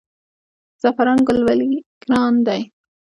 [0.81, 1.71] زعفران ګل ولې
[2.03, 2.61] ګران دی؟